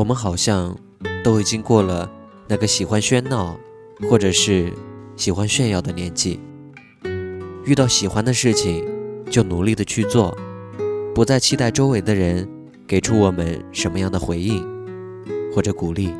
[0.00, 0.74] 我们好像
[1.22, 2.10] 都已经过了
[2.48, 3.60] 那个喜欢喧闹，
[4.08, 4.72] 或者是
[5.14, 6.40] 喜欢炫耀的年纪。
[7.66, 8.82] 遇到喜欢的事情，
[9.30, 10.34] 就努力的去做，
[11.14, 12.48] 不再期待周围的人
[12.86, 14.66] 给出我们什么样的回应
[15.54, 16.10] 或者鼓励，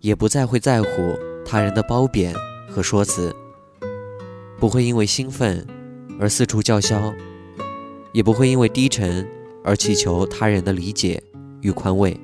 [0.00, 0.88] 也不再会在乎
[1.46, 2.34] 他人的褒贬
[2.68, 3.34] 和说辞，
[4.58, 5.66] 不会因为兴奋
[6.18, 7.14] 而四处叫嚣，
[8.12, 9.26] 也不会因为低沉
[9.64, 11.22] 而祈求他人的理解。
[11.62, 12.18] 与宽慰，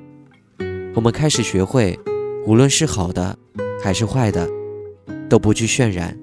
[0.94, 1.98] 我们开始学会，
[2.46, 3.36] 无论是好的
[3.82, 4.48] 还是坏的，
[5.28, 6.16] 都不去渲染，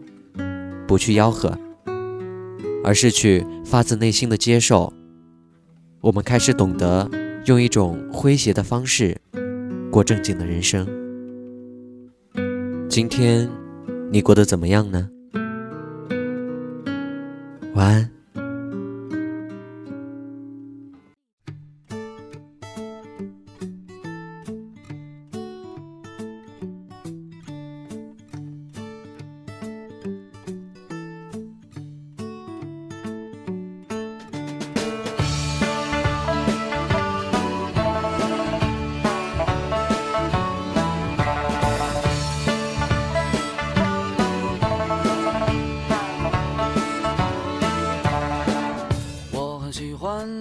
[0.88, 1.58] 不去吆喝，
[2.84, 4.92] 而是去发自内心的接受。
[6.02, 7.10] 我们开始懂得
[7.46, 9.16] 用一种诙谐的方式
[9.92, 10.88] 过正经的人生。
[12.90, 13.50] 今天
[14.12, 15.10] 你过得怎么样呢？
[17.76, 18.23] 晚安。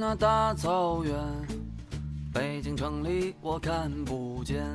[0.05, 1.15] 那大草原，
[2.35, 4.67] 北京城里我看不见。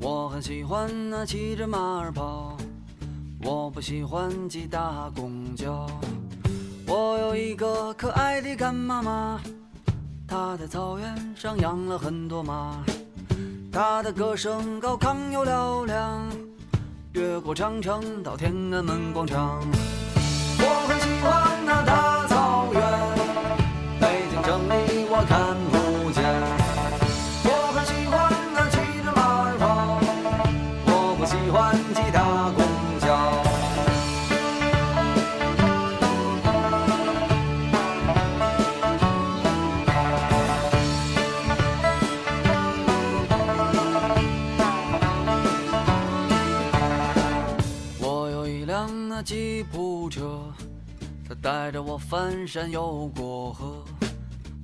[0.00, 2.56] 我很喜欢那骑着马儿跑，
[3.40, 5.88] 我不喜欢挤大公交。
[6.88, 9.40] 我有一个可爱的干妈妈，
[10.26, 12.82] 她在草原上养了很多马，
[13.70, 16.28] 她的歌声高亢又嘹亮，
[17.12, 19.62] 越过长城到天安门广场。
[49.18, 50.42] 那吉普车，
[51.26, 53.82] 它带着我翻山又过河。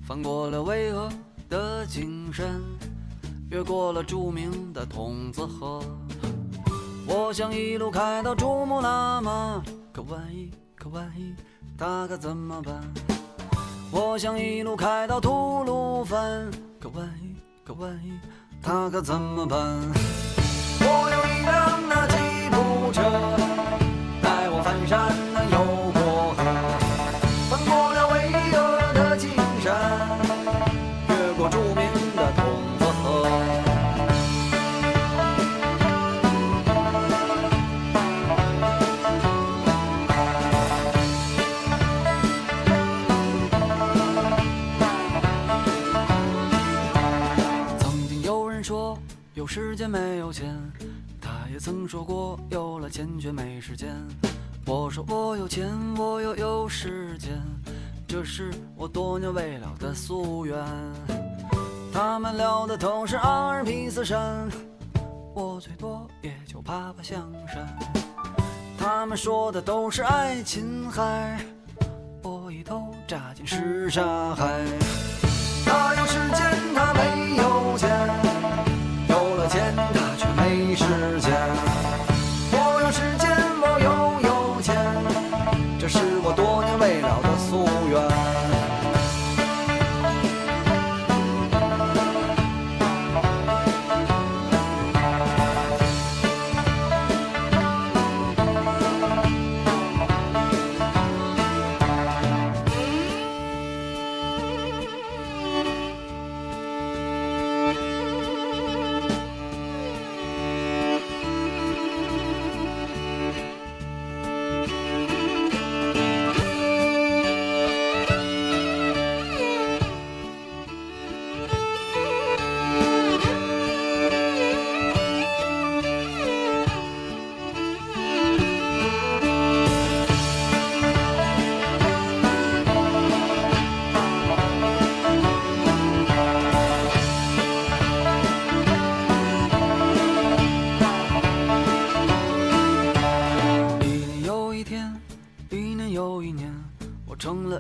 [0.07, 1.11] 翻过了巍峨
[1.49, 2.61] 的金山，
[3.51, 5.83] 越过了著名的筒子河。
[7.07, 11.35] 我想一路开到珠穆朗玛，可万一，可万一，
[11.79, 12.79] 它可怎么办？
[13.91, 17.35] 我想一路开到吐鲁番，可万一，
[17.65, 18.13] 可万一，
[18.61, 19.59] 它可怎么办？
[20.79, 23.42] 我有一辆那吉普车，
[49.35, 50.55] 有时间没有钱，
[51.19, 53.97] 他也曾说过有了钱却没时间。
[54.67, 57.31] 我说我有钱，我又有时间，
[58.07, 60.63] 这是我多年未了的夙愿。
[61.91, 64.47] 他们聊的都是阿尔卑斯山，
[65.35, 67.67] 我最多也就爬爬香山。
[68.79, 71.43] 他们说的都是爱琴海，
[72.23, 74.63] 我一头扎进什刹海。
[85.83, 86.52] 这是我多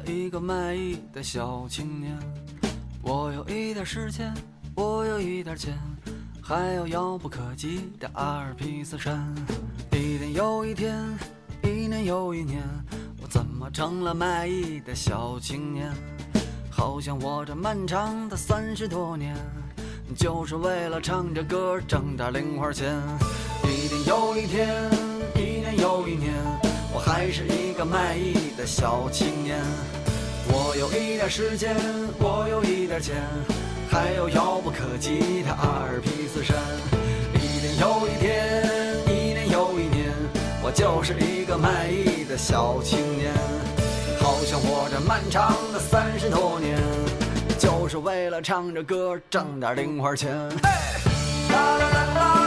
[0.06, 2.19] 一个卖艺的小青年，
[3.02, 4.32] 我有一点时间，
[4.75, 5.78] 我有一点钱，
[6.43, 9.32] 还有遥不可及的阿尔卑斯山。
[9.93, 10.99] 一天又一天，
[11.62, 12.62] 一年又一年，
[13.22, 15.93] 我怎么成了卖艺的小青年？
[16.70, 19.37] 好像我这漫长的三十多年，
[20.16, 23.00] 就是为了唱着歌挣点零花钱。
[23.64, 24.90] 一天又一天，
[25.37, 26.34] 一年又一年，
[26.94, 29.58] 我还是一个卖艺的小青年。
[30.48, 31.74] 我有一点时间，
[32.18, 33.16] 我有一点钱，
[33.88, 36.56] 还有遥不可及的阿尔卑斯山。
[37.34, 40.12] 一天又一天，一年又一年，
[40.62, 43.32] 我就是一个卖艺的小青年。
[44.20, 46.78] 好像我这漫长的三十多年，
[47.58, 50.30] 就是为了唱着歌挣点零花钱。
[50.62, 52.41] 嘿啦啦啦啦。